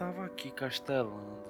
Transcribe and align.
tava 0.00 0.24
aqui 0.24 0.50
castelando. 0.50 1.44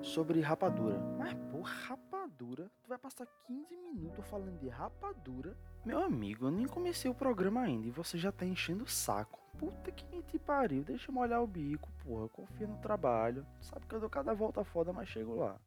Sobre 0.00 0.40
rapadura. 0.40 0.96
Mas, 1.18 1.34
porra, 1.50 1.74
rapadura? 1.88 2.70
Tu 2.84 2.88
vai 2.88 2.98
passar 2.98 3.26
15 3.48 3.76
minutos 3.76 4.24
falando 4.28 4.60
de 4.60 4.68
rapadura? 4.68 5.58
Meu 5.84 5.98
amigo, 5.98 6.46
eu 6.46 6.52
nem 6.52 6.68
comecei 6.68 7.10
o 7.10 7.14
programa 7.14 7.62
ainda 7.62 7.88
e 7.88 7.90
você 7.90 8.16
já 8.16 8.30
tá 8.30 8.46
enchendo 8.46 8.84
o 8.84 8.88
saco. 8.88 9.40
Puta 9.58 9.90
que 9.90 10.22
te 10.22 10.38
pariu, 10.38 10.84
deixa 10.84 11.10
eu 11.10 11.14
molhar 11.14 11.42
o 11.42 11.48
bico, 11.48 11.90
porra. 12.04 12.28
Confia 12.28 12.68
no 12.68 12.78
trabalho. 12.78 13.44
Sabe 13.60 13.84
que 13.84 13.94
eu 13.96 14.00
dou 14.00 14.08
cada 14.08 14.32
volta 14.32 14.62
foda, 14.62 14.92
mas 14.92 15.08
chego 15.08 15.34
lá. 15.34 15.60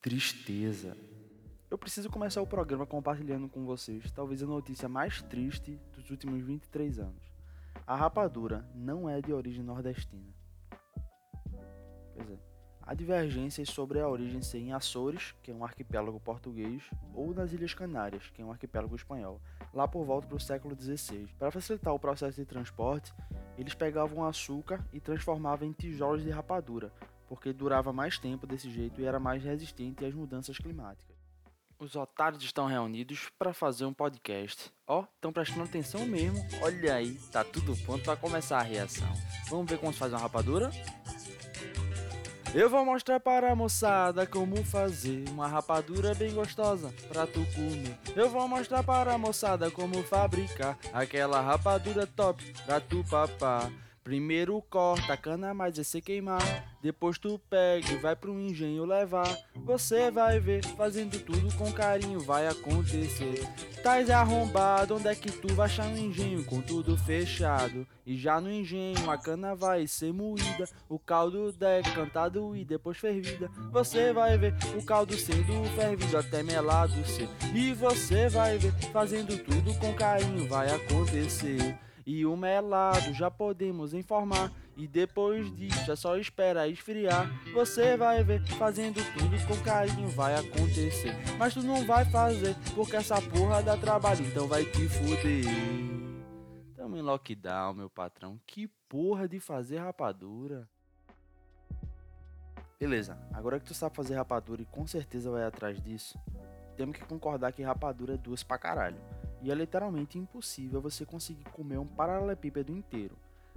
Tristeza. 0.00 0.96
Eu 1.70 1.76
preciso 1.76 2.08
começar 2.08 2.40
o 2.40 2.46
programa 2.46 2.86
compartilhando 2.86 3.46
com 3.46 3.66
vocês 3.66 4.10
talvez 4.10 4.42
a 4.42 4.46
notícia 4.46 4.88
mais 4.88 5.20
triste 5.20 5.78
dos 5.92 6.10
últimos 6.10 6.42
23 6.42 6.98
anos. 6.98 7.39
A 7.86 7.96
rapadura 7.96 8.64
não 8.74 9.08
é 9.08 9.20
de 9.20 9.32
origem 9.32 9.64
nordestina. 9.64 10.40
Há 12.90 12.94
divergências 12.94 13.68
sobre 13.68 14.00
a 14.00 14.08
origem 14.08 14.42
ser 14.42 14.58
em 14.58 14.72
Açores, 14.72 15.32
que 15.44 15.52
é 15.52 15.54
um 15.54 15.64
arquipélago 15.64 16.18
português, 16.18 16.82
ou 17.14 17.32
nas 17.32 17.52
Ilhas 17.52 17.72
Canárias, 17.72 18.28
que 18.30 18.42
é 18.42 18.44
um 18.44 18.50
arquipélago 18.50 18.96
espanhol, 18.96 19.40
lá 19.72 19.86
por 19.86 20.04
volta 20.04 20.26
do 20.26 20.40
século 20.40 20.74
XVI. 20.74 21.28
Para 21.38 21.52
facilitar 21.52 21.94
o 21.94 22.00
processo 22.00 22.40
de 22.40 22.44
transporte, 22.44 23.14
eles 23.56 23.74
pegavam 23.74 24.24
açúcar 24.24 24.84
e 24.92 24.98
transformavam 24.98 25.68
em 25.68 25.72
tijolos 25.72 26.24
de 26.24 26.30
rapadura, 26.30 26.92
porque 27.28 27.52
durava 27.52 27.92
mais 27.92 28.18
tempo 28.18 28.44
desse 28.44 28.68
jeito 28.68 29.00
e 29.00 29.04
era 29.04 29.20
mais 29.20 29.40
resistente 29.44 30.04
às 30.04 30.12
mudanças 30.12 30.58
climáticas. 30.58 31.09
Os 31.80 31.96
otários 31.96 32.44
estão 32.44 32.66
reunidos 32.66 33.30
para 33.38 33.54
fazer 33.54 33.86
um 33.86 33.94
podcast. 33.94 34.70
Ó, 34.86 35.00
oh, 35.00 35.04
estão 35.14 35.32
prestando 35.32 35.62
atenção 35.62 36.04
mesmo. 36.04 36.38
Olha 36.60 36.94
aí, 36.94 37.14
tá 37.32 37.42
tudo 37.42 37.74
pronto 37.86 38.04
para 38.04 38.18
começar 38.18 38.58
a 38.58 38.62
reação. 38.62 39.10
Vamos 39.48 39.70
ver 39.70 39.78
como 39.78 39.90
se 39.90 39.98
faz 39.98 40.12
uma 40.12 40.20
rapadura? 40.20 40.70
Eu 42.54 42.68
vou 42.68 42.84
mostrar 42.84 43.18
para 43.18 43.50
a 43.50 43.56
moçada 43.56 44.26
como 44.26 44.62
fazer 44.62 45.26
uma 45.30 45.48
rapadura 45.48 46.14
bem 46.14 46.34
gostosa 46.34 46.92
pra 47.08 47.26
tu 47.26 47.46
comer. 47.54 47.96
Eu 48.14 48.28
vou 48.28 48.46
mostrar 48.46 48.82
para 48.82 49.14
a 49.14 49.18
moçada 49.18 49.70
como 49.70 50.02
fabricar 50.02 50.76
aquela 50.92 51.40
rapadura 51.40 52.06
top 52.06 52.44
pra 52.66 52.78
tu 52.78 53.02
papar. 53.08 53.72
Primeiro 54.02 54.62
corta 54.62 55.12
a 55.12 55.16
cana, 55.16 55.52
mas 55.52 55.78
é 55.78 55.82
se 55.82 56.00
queimar. 56.00 56.40
Depois 56.82 57.18
tu 57.18 57.38
pega 57.50 57.92
e 57.92 57.96
vai 57.96 58.16
pro 58.16 58.40
engenho 58.40 58.86
levar. 58.86 59.28
Você 59.54 60.10
vai 60.10 60.40
ver, 60.40 60.64
fazendo 60.64 61.20
tudo 61.20 61.54
com 61.56 61.70
carinho 61.70 62.18
vai 62.18 62.48
acontecer. 62.48 63.46
Tais 63.82 64.08
arrombado, 64.08 64.96
onde 64.96 65.06
é 65.06 65.14
que 65.14 65.30
tu 65.30 65.54
vai 65.54 65.66
achar 65.66 65.86
no 65.90 65.98
engenho 65.98 66.42
com 66.44 66.62
tudo 66.62 66.96
fechado? 66.96 67.86
E 68.06 68.16
já 68.16 68.40
no 68.40 68.50
engenho 68.50 69.10
a 69.10 69.18
cana 69.18 69.54
vai 69.54 69.86
ser 69.86 70.14
moída, 70.14 70.66
o 70.88 70.98
caldo 70.98 71.52
decantado 71.52 72.56
e 72.56 72.64
depois 72.64 72.96
fervida. 72.96 73.50
Você 73.70 74.14
vai 74.14 74.38
ver 74.38 74.54
o 74.78 74.82
caldo 74.82 75.14
sendo 75.14 75.62
fervido 75.76 76.16
até 76.16 76.42
melado 76.42 77.06
ser. 77.06 77.28
E 77.54 77.74
você 77.74 78.30
vai 78.30 78.56
ver, 78.56 78.72
fazendo 78.92 79.36
tudo 79.44 79.78
com 79.78 79.92
carinho 79.92 80.48
vai 80.48 80.70
acontecer 80.74 81.78
e 82.06 82.24
o 82.24 82.36
melado 82.36 83.12
já 83.12 83.30
podemos 83.30 83.94
informar. 83.94 84.52
E 84.76 84.88
depois 84.88 85.54
disso 85.54 85.92
é 85.92 85.96
só 85.96 86.16
esperar 86.16 86.68
esfriar. 86.68 87.28
Você 87.52 87.96
vai 87.96 88.24
ver, 88.24 88.42
fazendo 88.56 89.00
tudo 89.12 89.46
com 89.46 89.62
carinho 89.62 90.08
vai 90.08 90.34
acontecer. 90.34 91.14
Mas 91.38 91.52
tu 91.52 91.62
não 91.62 91.84
vai 91.84 92.04
fazer, 92.06 92.56
porque 92.74 92.96
essa 92.96 93.20
porra 93.20 93.62
dá 93.62 93.76
trabalho, 93.76 94.24
então 94.24 94.46
vai 94.46 94.64
te 94.64 94.88
fuder. 94.88 95.44
Tamo 96.76 96.96
em 96.96 97.02
lockdown, 97.02 97.74
meu 97.74 97.90
patrão. 97.90 98.40
Que 98.46 98.66
porra 98.88 99.28
de 99.28 99.38
fazer 99.38 99.78
rapadura. 99.78 100.66
Beleza, 102.78 103.18
agora 103.34 103.60
que 103.60 103.66
tu 103.66 103.74
sabe 103.74 103.94
fazer 103.94 104.14
rapadura 104.14 104.62
e 104.62 104.64
com 104.64 104.86
certeza 104.86 105.30
vai 105.30 105.44
atrás 105.44 105.78
disso, 105.82 106.18
temos 106.78 106.96
que 106.96 107.04
concordar 107.04 107.52
que 107.52 107.62
rapadura 107.62 108.14
é 108.14 108.16
duas 108.16 108.42
pra 108.42 108.56
caralho 108.56 108.96
e 109.42 109.50
é 109.50 109.54
literalmente 109.54 110.18
impossível 110.18 110.80
você 110.80 111.04
conseguir 111.04 111.44
comer 111.44 111.78
um 111.78 111.86
paralelepípedo 111.86 112.72
inteiro. 112.72 113.16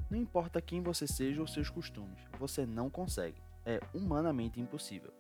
Não 0.10 0.18
importa 0.18 0.62
quem 0.62 0.82
você 0.82 1.08
seja 1.08 1.42
ou 1.42 1.48
seus 1.48 1.70
costumes, 1.70 2.20
você 2.40 2.66
não 2.66 2.90
consegue. 2.90 3.42
É 3.66 3.80
humanamente 3.94 4.60
impossível. 4.60 5.12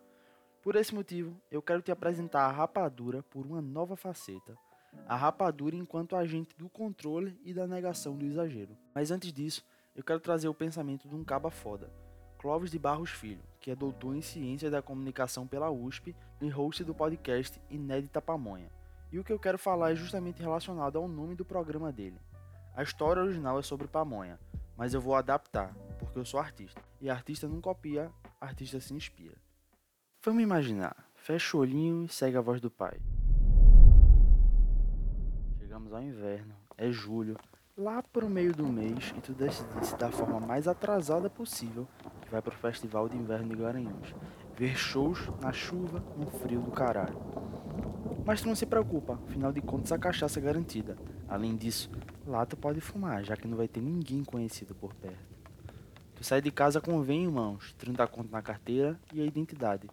Por 0.61 0.75
esse 0.75 0.95
motivo, 0.95 1.35
eu 1.51 1.61
quero 1.61 1.81
te 1.81 1.91
apresentar 1.91 2.45
a 2.45 2.51
rapadura 2.51 3.21
por 3.23 3.45
uma 3.45 3.61
nova 3.61 3.95
faceta. 3.95 4.57
A 5.07 5.15
rapadura 5.15 5.75
enquanto 5.75 6.15
agente 6.15 6.55
do 6.57 6.69
controle 6.69 7.39
e 7.43 7.53
da 7.53 7.67
negação 7.67 8.15
do 8.15 8.25
exagero. 8.25 8.77
Mas 8.93 9.11
antes 9.11 9.33
disso, 9.33 9.65
eu 9.95 10.03
quero 10.03 10.19
trazer 10.19 10.47
o 10.47 10.53
pensamento 10.53 11.07
de 11.07 11.15
um 11.15 11.23
caba 11.23 11.51
foda, 11.51 11.91
Clóvis 12.37 12.71
de 12.71 12.79
Barros 12.79 13.09
Filho, 13.09 13.43
que 13.59 13.71
é 13.71 13.75
doutor 13.75 14.15
em 14.15 14.21
Ciências 14.21 14.71
da 14.71 14.81
Comunicação 14.81 15.47
pela 15.47 15.69
USP 15.69 16.15
e 16.41 16.49
host 16.49 16.83
do 16.83 16.93
podcast 16.93 17.61
Inédita 17.69 18.21
Pamonha. 18.21 18.69
E 19.13 19.19
o 19.19 19.23
que 19.23 19.31
eu 19.31 19.37
quero 19.37 19.59
falar 19.59 19.91
é 19.91 19.95
justamente 19.95 20.41
relacionado 20.41 20.97
ao 20.97 21.07
nome 21.07 21.35
do 21.35 21.45
programa 21.45 21.91
dele. 21.91 22.19
A 22.75 22.81
história 22.81 23.21
original 23.21 23.59
é 23.59 23.61
sobre 23.61 23.87
pamonha, 23.87 24.39
mas 24.75 24.95
eu 24.95 24.99
vou 24.99 25.13
adaptar, 25.13 25.71
porque 25.99 26.17
eu 26.17 26.25
sou 26.25 26.39
artista. 26.39 26.81
E 26.99 27.11
artista 27.11 27.47
não 27.47 27.61
copia, 27.61 28.11
artista 28.41 28.79
se 28.79 28.91
inspira. 28.91 29.37
Vamos 30.25 30.41
imaginar, 30.41 30.95
fecha 31.13 31.55
o 31.55 31.59
olhinho 31.59 32.03
e 32.03 32.07
segue 32.07 32.37
a 32.37 32.41
voz 32.41 32.59
do 32.59 32.71
pai. 32.71 32.99
Chegamos 35.59 35.93
ao 35.93 36.01
inverno, 36.01 36.55
é 36.75 36.91
julho, 36.91 37.37
lá 37.77 38.01
pro 38.01 38.27
meio 38.27 38.51
do 38.51 38.67
mês, 38.67 39.13
e 39.15 39.21
tu 39.21 39.31
decidisse 39.31 39.95
da 39.95 40.09
forma 40.09 40.39
mais 40.39 40.67
atrasada 40.67 41.29
possível 41.29 41.87
que 42.19 42.31
vai 42.31 42.41
pro 42.41 42.55
Festival 42.55 43.07
de 43.07 43.15
Inverno 43.15 43.49
de 43.49 43.61
Garanhuns. 43.61 44.15
Ver 44.55 44.75
shows 44.75 45.29
na 45.39 45.53
chuva, 45.53 45.99
no 46.17 46.25
frio 46.31 46.61
do 46.61 46.71
caralho. 46.71 47.42
Mas 48.25 48.41
tu 48.41 48.47
não 48.47 48.55
se 48.55 48.65
preocupa, 48.65 49.19
afinal 49.27 49.51
de 49.51 49.61
contas 49.61 49.91
a 49.91 49.97
cachaça 49.97 50.39
é 50.39 50.41
garantida. 50.41 50.97
Além 51.27 51.57
disso, 51.57 51.91
lá 52.25 52.45
tu 52.45 52.55
pode 52.55 52.79
fumar, 52.79 53.23
já 53.23 53.35
que 53.35 53.47
não 53.47 53.57
vai 53.57 53.67
ter 53.67 53.81
ninguém 53.81 54.23
conhecido 54.23 54.73
por 54.73 54.93
perto. 54.93 55.33
Tu 56.15 56.23
sai 56.23 56.41
de 56.41 56.49
casa 56.49 56.79
com 56.79 56.97
o 56.97 57.11
em 57.11 57.27
mãos, 57.27 57.73
30 57.77 58.07
conto 58.07 58.31
na 58.31 58.41
carteira 58.41 58.97
e 59.13 59.21
a 59.21 59.25
identidade. 59.25 59.89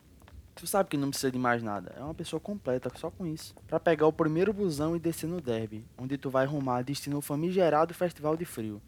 Tu 0.55 0.65
sabe 0.67 0.89
que 0.89 0.97
não 0.97 1.09
precisa 1.09 1.33
de 1.33 1.39
mais 1.39 1.61
nada, 1.61 1.93
é 1.97 2.03
uma 2.05 2.15
pessoa 2.15 2.39
completa 2.39 2.89
só 2.95 3.11
com 3.11 3.27
isso. 3.27 3.53
Para 3.67 3.81
pegar 3.81 4.07
o 4.07 4.13
primeiro 4.13 4.53
busão 4.53 4.95
e 4.95 5.01
descer 5.01 5.27
no 5.27 5.41
derby, 5.41 5.85
onde 5.99 6.17
tu 6.17 6.31
vai 6.31 6.47
rumar 6.47 6.85
destino 6.85 7.17
ao 7.17 7.23
famigerado 7.23 7.95
Festival 7.95 8.37
de 8.37 8.45
Frio. 8.45 8.81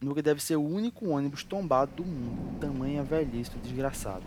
No 0.00 0.14
que 0.14 0.22
deve 0.22 0.42
ser 0.42 0.56
o 0.56 0.64
único 0.64 1.10
ônibus 1.10 1.44
tombado 1.44 1.92
do 1.94 2.04
mundo, 2.04 2.58
tamanha 2.58 3.04
velhice 3.04 3.50
do 3.50 3.60
desgraçado. 3.60 4.24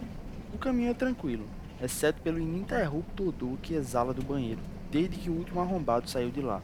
O 0.54 0.58
caminho 0.58 0.92
é 0.92 0.94
tranquilo, 0.94 1.48
exceto 1.82 2.22
pelo 2.22 2.40
ininterrupto 2.40 3.30
odor 3.30 3.58
que 3.62 3.74
exala 3.74 4.14
do 4.14 4.24
banheiro, 4.24 4.60
desde 4.92 5.18
que 5.18 5.30
o 5.30 5.34
último 5.34 5.62
arrombado 5.62 6.10
saiu 6.10 6.30
de 6.30 6.42
lá. 6.42 6.62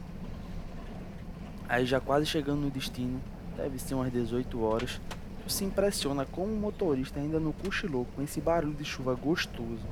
Aí 1.68 1.84
já 1.86 2.00
quase 2.00 2.26
chegando 2.26 2.60
no 2.60 2.70
destino, 2.70 3.20
deve 3.56 3.78
ser 3.78 3.94
umas 3.94 4.12
18 4.12 4.62
horas, 4.62 5.00
tu 5.42 5.50
se 5.50 5.64
impressiona 5.64 6.24
como 6.24 6.52
o 6.52 6.60
motorista 6.60 7.18
ainda 7.18 7.40
não 7.40 7.52
cochilou 7.52 8.06
com 8.14 8.22
esse 8.22 8.40
barulho 8.40 8.74
de 8.74 8.84
chuva 8.84 9.14
gostoso. 9.14 9.86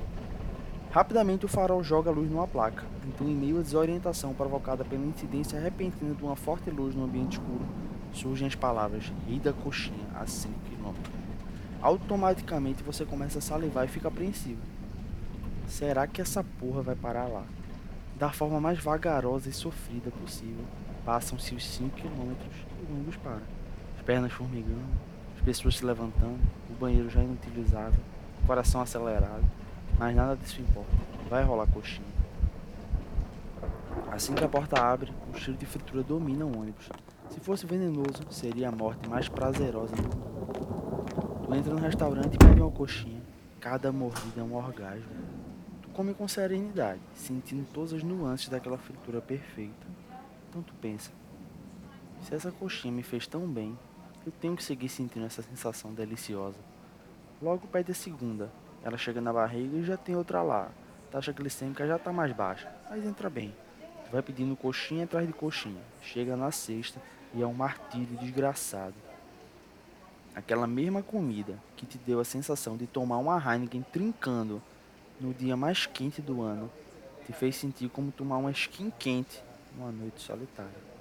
Rapidamente 0.93 1.45
o 1.45 1.49
farol 1.49 1.83
joga 1.83 2.11
a 2.11 2.12
luz 2.12 2.31
numa 2.31 2.47
placa, 2.47 2.85
então 3.05 3.27
em 3.27 3.35
meio 3.35 3.59
à 3.59 3.62
desorientação 3.62 4.33
provocada 4.33 4.85
pela 4.85 5.05
incidência 5.05 5.59
repentina 5.59 6.15
de 6.15 6.23
uma 6.23 6.37
forte 6.37 6.71
luz 6.71 6.95
no 6.95 7.05
ambiente 7.05 7.33
escuro, 7.33 7.67
surgem 8.12 8.47
as 8.47 8.55
palavras 8.55 9.12
Rei 9.27 9.41
da 9.41 9.53
Coxinha 9.53 10.06
a 10.15 10.25
5 10.25 10.55
km. 10.71 10.95
Automaticamente 11.83 12.83
você 12.85 13.05
começa 13.05 13.41
a 13.41 13.43
salivar 13.43 13.85
e 13.85 13.89
fica 13.89 14.06
apreensivo. 14.06 14.74
Será 15.75 16.07
que 16.07 16.23
essa 16.23 16.45
porra 16.45 16.83
vai 16.83 16.95
parar 16.95 17.27
lá? 17.27 17.43
Da 18.17 18.31
forma 18.31 18.61
mais 18.61 18.79
vagarosa 18.79 19.49
e 19.49 19.53
sofrida 19.53 20.09
possível, 20.09 20.65
passam-se 21.05 21.53
os 21.53 21.67
5 21.67 21.97
quilômetros 21.97 22.55
e 22.79 22.85
o 22.85 22.95
ônibus 22.95 23.17
para. 23.17 23.43
As 23.97 24.03
pernas 24.05 24.31
formigando, 24.31 24.87
as 25.35 25.43
pessoas 25.43 25.77
se 25.77 25.85
levantando, 25.85 26.38
o 26.71 26.75
banheiro 26.75 27.11
já 27.11 27.25
inutilizável, 27.25 27.99
o 28.41 28.47
coração 28.47 28.82
acelerado, 28.82 29.43
mas 29.99 30.15
nada 30.15 30.37
disso 30.37 30.61
importa. 30.61 30.93
Vai 31.29 31.43
rolar 31.43 31.67
coxinha. 31.67 32.06
Assim 34.12 34.32
que 34.32 34.44
a 34.44 34.49
porta 34.49 34.81
abre, 34.81 35.12
o 35.35 35.37
cheiro 35.37 35.59
de 35.59 35.67
fritura 35.67 36.05
domina 36.05 36.47
o 36.47 36.56
ônibus. 36.56 36.88
Se 37.31 37.41
fosse 37.41 37.67
venenoso, 37.67 38.23
seria 38.31 38.69
a 38.69 38.73
morte 38.73 39.09
mais 39.09 39.29
prazerosa 39.29 39.97
do 39.97 40.03
mundo. 40.03 41.47
Tu 41.47 41.53
entra 41.53 41.75
no 41.75 41.81
restaurante 41.81 42.35
e 42.37 42.38
pede 42.38 42.61
uma 42.61 42.71
coxinha. 42.71 43.21
Cada 43.61 43.91
mordida 43.91 44.41
é 44.41 44.44
um 44.44 44.55
orgasmo 44.55 45.34
come 45.94 46.12
com 46.12 46.26
serenidade, 46.26 47.00
sentindo 47.14 47.64
todas 47.73 47.93
as 47.93 48.02
nuances 48.02 48.49
daquela 48.49 48.76
fritura 48.76 49.20
perfeita. 49.20 49.87
Então 50.50 50.61
tu 50.61 50.75
pensa, 50.75 51.12
se 52.20 52.35
essa 52.35 52.50
coxinha 52.50 52.93
me 52.93 53.02
fez 53.02 53.29
tão 53.29 53.46
bem, 53.46 53.79
eu 54.26 54.32
tenho 54.32 54.56
que 54.56 54.64
seguir 54.64 54.88
sentindo 54.88 55.25
essa 55.25 55.41
sensação 55.41 55.94
deliciosa. 55.94 56.58
Logo 57.41 57.69
pede 57.69 57.93
a 57.93 57.94
segunda, 57.94 58.50
ela 58.82 58.99
chega 58.99 59.20
na 59.20 59.32
barriga 59.32 59.76
e 59.76 59.85
já 59.85 59.96
tem 59.96 60.17
outra 60.17 60.43
lá. 60.43 60.69
Taxa 61.12 61.32
glicêmica 61.32 61.87
já 61.87 61.97
está 61.97 62.12
mais 62.12 62.32
baixa, 62.32 62.69
mas 62.90 63.05
entra 63.05 63.31
bem. 63.31 63.55
Vai 64.11 64.20
pedindo 64.20 64.56
coxinha 64.56 65.05
atrás 65.05 65.26
de 65.26 65.32
coxinha, 65.32 65.81
chega 66.02 66.37
na 66.37 66.50
sexta 66.50 67.00
e 67.32 67.40
é 67.40 67.47
um 67.47 67.55
martírio 67.55 68.17
desgraçado. 68.19 68.94
Aquela 70.35 70.67
mesma 70.67 71.02
comida 71.02 71.56
que 71.76 71.87
te 71.87 71.99
deu 71.99 72.19
a 72.19 72.25
sensação 72.25 72.76
de 72.76 72.88
tomar 72.88 73.19
uma 73.19 73.38
Heineken 73.38 73.85
trincando 73.93 74.61
no 75.20 75.32
dia 75.32 75.56
mais 75.56 75.87
quente 75.87 76.20
do 76.20 76.43
ano, 76.43 76.70
te 77.25 77.32
fez 77.32 77.56
sentir 77.56 77.88
como 77.88 78.12
tomar 78.12 78.38
uma 78.38 78.50
skin 78.50 78.90
quente 78.90 79.43
numa 79.75 79.90
noite 79.90 80.20
solitária. 80.20 80.94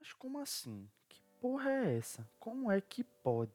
Mas 0.00 0.12
como 0.12 0.38
assim? 0.40 0.88
Que 1.08 1.20
porra 1.40 1.70
é 1.70 1.96
essa? 1.96 2.28
Como 2.38 2.70
é 2.70 2.80
que 2.80 3.02
pode? 3.02 3.52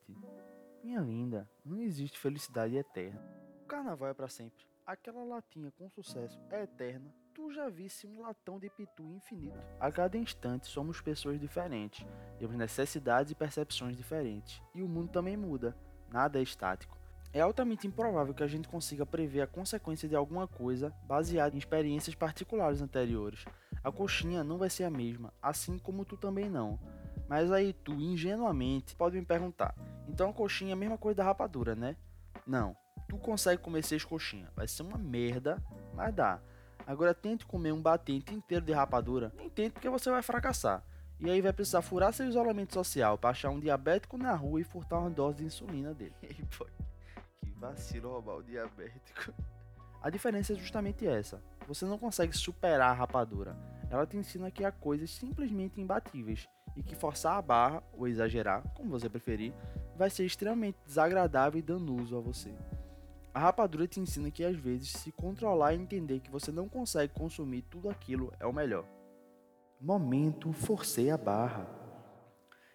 Minha 0.83 1.01
linda, 1.01 1.49
não 1.65 1.81
existe 1.81 2.17
felicidade 2.17 2.75
eterna. 2.75 3.21
O 3.63 3.65
carnaval 3.67 4.09
é 4.09 4.13
para 4.13 4.29
sempre. 4.29 4.65
Aquela 4.85 5.23
latinha 5.23 5.71
com 5.71 5.89
sucesso 5.89 6.39
é 6.49 6.63
eterna. 6.63 7.13
Tu 7.37 7.51
já 7.51 7.69
visse 7.69 8.07
um 8.07 8.21
latão 8.21 8.57
de 8.57 8.67
pitu 8.67 9.03
infinito. 9.13 9.59
A 9.79 9.91
cada 9.91 10.17
instante 10.17 10.65
somos 10.65 10.99
pessoas 11.01 11.39
diferentes, 11.39 12.03
temos 12.39 12.55
necessidades 12.55 13.31
e 13.31 13.35
percepções 13.35 13.95
diferentes. 13.95 14.59
E 14.73 14.81
o 14.81 14.87
mundo 14.87 15.11
também 15.11 15.37
muda. 15.37 15.77
Nada 16.11 16.39
é 16.39 16.41
estático. 16.41 16.97
É 17.31 17.39
altamente 17.39 17.85
improvável 17.85 18.33
que 18.33 18.41
a 18.41 18.47
gente 18.47 18.67
consiga 18.67 19.05
prever 19.05 19.41
a 19.41 19.47
consequência 19.47 20.09
de 20.09 20.15
alguma 20.15 20.47
coisa 20.47 20.91
baseada 21.03 21.55
em 21.55 21.59
experiências 21.59 22.15
particulares 22.15 22.81
anteriores. 22.81 23.45
A 23.83 23.91
coxinha 23.91 24.43
não 24.43 24.57
vai 24.57 24.71
ser 24.71 24.85
a 24.85 24.89
mesma, 24.89 25.31
assim 25.39 25.77
como 25.77 26.05
tu 26.05 26.17
também 26.17 26.49
não. 26.49 26.79
Mas 27.29 27.51
aí 27.51 27.71
tu, 27.71 27.93
ingenuamente, 27.93 28.95
pode 28.95 29.15
me 29.15 29.23
perguntar: 29.23 29.75
então 30.07 30.31
a 30.31 30.33
coxinha 30.33 30.71
é 30.71 30.73
a 30.73 30.75
mesma 30.75 30.97
coisa 30.97 31.17
da 31.17 31.25
rapadura, 31.25 31.75
né? 31.75 31.95
Não, 32.47 32.75
tu 33.07 33.15
consegue 33.19 33.61
comer 33.61 33.83
seis 33.83 34.03
coxinhas. 34.03 34.49
Vai 34.55 34.67
ser 34.67 34.81
uma 34.81 34.97
merda, 34.97 35.63
mas 35.93 36.11
dá. 36.15 36.41
Agora 36.87 37.13
tente 37.13 37.45
comer 37.45 37.73
um 37.73 37.81
batente 37.81 38.33
inteiro 38.33 38.65
de 38.65 38.71
rapadura. 38.71 39.33
Nem 39.35 39.49
tente 39.49 39.71
porque 39.71 39.89
você 39.89 40.09
vai 40.09 40.21
fracassar. 40.21 40.81
E 41.19 41.29
aí 41.29 41.41
vai 41.41 41.51
precisar 41.51 41.81
furar 41.81 42.13
seu 42.13 42.25
isolamento 42.25 42.73
social 42.73 43.17
para 43.17 43.31
achar 43.31 43.49
um 43.49 43.59
diabético 43.59 44.17
na 44.17 44.33
rua 44.33 44.61
e 44.61 44.63
furtar 44.63 44.99
uma 44.99 45.09
dose 45.09 45.39
de 45.39 45.43
insulina 45.43 45.93
dele. 45.93 46.15
Ei, 46.23 46.37
boy, 46.57 46.69
que 47.41 47.51
vacilo 47.51 48.09
roubar 48.09 48.37
o 48.37 48.43
diabético. 48.43 49.33
A 50.01 50.09
diferença 50.09 50.53
é 50.53 50.55
justamente 50.55 51.05
essa. 51.05 51.43
Você 51.67 51.83
não 51.83 51.97
consegue 51.97 52.31
superar 52.37 52.91
a 52.91 52.93
rapadura. 52.93 53.57
Ela 53.89 54.07
te 54.07 54.15
ensina 54.15 54.49
que 54.49 54.63
há 54.63 54.71
coisas 54.71 55.09
simplesmente 55.09 55.81
imbatíveis 55.81 56.47
e 56.77 56.83
que 56.83 56.95
forçar 56.95 57.35
a 57.35 57.41
barra, 57.41 57.83
ou 57.91 58.07
exagerar, 58.07 58.63
como 58.75 58.91
você 58.91 59.09
preferir, 59.09 59.53
vai 59.97 60.09
ser 60.09 60.25
extremamente 60.25 60.77
desagradável 60.85 61.59
e 61.59 61.63
danoso 61.63 62.15
a 62.15 62.21
você. 62.21 62.53
A 63.37 63.39
rapadura 63.39 63.87
te 63.87 63.99
ensina 63.99 64.31
que 64.31 64.43
às 64.43 64.57
vezes 64.57 64.93
se 64.93 65.11
controlar 65.11 65.71
e 65.71 65.77
entender 65.77 66.21
que 66.21 66.31
você 66.31 66.51
não 66.51 66.67
consegue 66.67 67.13
consumir 67.13 67.61
tudo 67.61 67.87
aquilo 67.87 68.33
é 68.39 68.47
o 68.47 68.51
melhor. 68.51 68.83
Momento 69.79 70.51
forcei 70.51 71.11
a 71.11 71.17
barra. 71.19 71.69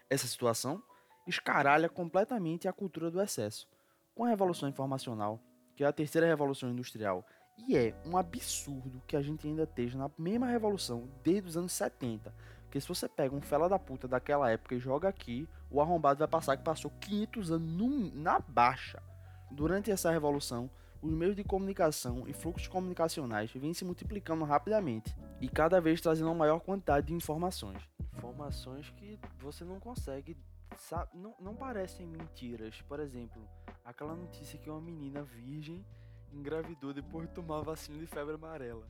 Essa 0.08 0.28
situação 0.28 0.80
escaralha 1.26 1.88
completamente 1.88 2.68
a 2.68 2.72
cultura 2.72 3.10
do 3.10 3.20
excesso. 3.20 3.68
Com 4.14 4.24
a 4.24 4.28
revolução 4.28 4.68
informacional, 4.68 5.40
que 5.74 5.82
é 5.82 5.86
a 5.88 5.92
terceira 5.92 6.28
revolução 6.28 6.70
industrial, 6.70 7.26
e 7.58 7.76
é 7.76 8.00
um 8.06 8.16
absurdo 8.16 9.02
que 9.04 9.16
a 9.16 9.20
gente 9.20 9.48
ainda 9.48 9.64
esteja 9.64 9.98
na 9.98 10.08
mesma 10.16 10.46
revolução 10.46 11.08
desde 11.24 11.48
os 11.48 11.56
anos 11.56 11.72
70. 11.72 12.32
Porque 12.62 12.80
se 12.80 12.86
você 12.86 13.08
pega 13.08 13.34
um 13.34 13.42
fela 13.42 13.68
da 13.68 13.80
puta 13.80 14.06
daquela 14.06 14.48
época 14.48 14.76
e 14.76 14.78
joga 14.78 15.08
aqui, 15.08 15.48
o 15.68 15.80
arrombado 15.80 16.20
vai 16.20 16.28
passar 16.28 16.56
que 16.56 16.62
passou 16.62 16.92
500 17.00 17.50
anos 17.50 17.68
num, 17.68 18.12
na 18.14 18.38
baixa. 18.38 19.02
Durante 19.52 19.90
essa 19.90 20.10
revolução, 20.10 20.70
os 21.02 21.12
meios 21.12 21.36
de 21.36 21.44
comunicação 21.44 22.26
e 22.26 22.32
fluxos 22.32 22.68
comunicacionais 22.68 23.52
vêm 23.52 23.74
se 23.74 23.84
multiplicando 23.84 24.44
rapidamente 24.44 25.14
e 25.42 25.48
cada 25.48 25.78
vez 25.78 26.00
trazendo 26.00 26.28
uma 26.28 26.34
maior 26.34 26.58
quantidade 26.60 27.08
de 27.08 27.12
informações. 27.12 27.86
Informações 28.16 28.88
que 28.96 29.20
você 29.38 29.62
não 29.62 29.78
consegue, 29.78 30.38
sabe, 30.78 31.10
não, 31.18 31.34
não 31.38 31.54
parecem 31.54 32.06
mentiras. 32.06 32.80
Por 32.88 32.98
exemplo, 32.98 33.46
aquela 33.84 34.16
notícia 34.16 34.58
que 34.58 34.70
uma 34.70 34.80
menina 34.80 35.22
virgem 35.22 35.84
engravidou 36.32 36.94
depois 36.94 37.28
de 37.28 37.34
tomar 37.34 37.60
vacina 37.60 37.98
de 37.98 38.06
febre 38.06 38.36
amarela. 38.36 38.88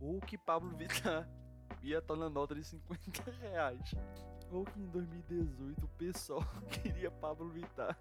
Ou 0.00 0.20
que 0.20 0.38
Pablo 0.38 0.76
Vittar 0.76 1.28
ia 1.82 1.98
estar 1.98 2.14
na 2.14 2.30
nota 2.30 2.54
de 2.54 2.62
50 2.62 3.32
reais. 3.40 3.94
Ou 4.48 4.64
que 4.64 4.78
em 4.78 4.86
2018 4.86 5.84
o 5.84 5.88
pessoal 5.88 6.44
queria 6.70 7.10
Pablo 7.10 7.48
Vittar 7.48 7.98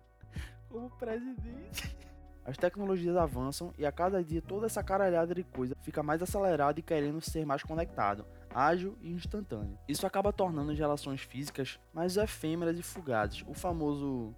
como 0.74 0.89
presidente. 0.92 2.02
As 2.45 2.57
tecnologias 2.57 3.16
avançam 3.16 3.74
e 3.78 3.86
a 3.86 3.92
cada 3.92 4.24
dia 4.24 4.42
toda 4.42 4.66
essa 4.66 4.84
caralhada 4.84 5.34
de 5.34 5.44
coisa 5.44 5.75
fica 5.81 6.04
mais 6.04 6.22
acelerada 6.22 6.80
e 6.80 6.84
querendo 6.84 7.22
ser 7.22 7.45
mais 7.45 7.63
conectado, 7.63 8.25
ágil 8.54 8.98
e 9.01 9.12
instantâneo. 9.12 9.78
Isso 9.88 10.06
acaba 10.06 10.34
tornando 10.34 10.72
as 10.72 10.78
relações 10.78 11.22
físicas 11.22 11.80
mais 11.94 12.18
efêmeras 12.18 12.78
e 12.78 12.84
fugazes, 12.84 13.44
o 13.48 13.54
famoso 13.54 14.36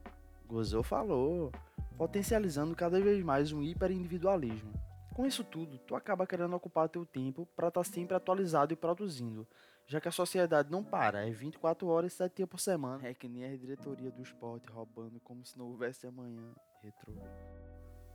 gozou 0.47 0.83
falou, 0.83 1.51
potencializando 1.97 2.75
cada 2.75 3.01
vez 3.01 3.23
mais 3.23 3.51
um 3.51 3.63
hiperindividualismo. 3.63 4.71
Com 5.15 5.25
isso 5.25 5.43
tudo, 5.43 5.77
tu 5.79 5.95
acaba 5.95 6.27
querendo 6.27 6.55
ocupar 6.55 6.89
teu 6.89 7.05
tempo 7.05 7.47
para 7.55 7.69
estar 7.69 7.83
tá 7.83 7.89
sempre 7.89 8.15
atualizado 8.15 8.73
e 8.73 8.75
produzindo, 8.75 9.47
já 9.87 9.99
que 10.01 10.09
a 10.09 10.11
sociedade 10.11 10.69
não 10.69 10.83
para, 10.83 11.25
é 11.25 11.31
24 11.31 11.87
horas 11.87 12.13
e 12.13 12.17
7 12.17 12.35
dias 12.35 12.49
por 12.49 12.59
semana. 12.59 13.07
É 13.07 13.13
que 13.13 13.29
nem 13.29 13.45
a 13.45 13.55
diretoria 13.55 14.11
do 14.11 14.21
esporte 14.21 14.69
roubando 14.69 15.19
como 15.21 15.45
se 15.45 15.57
não 15.57 15.67
houvesse 15.67 16.05
amanhã. 16.05 16.53
Retro. 16.83 17.15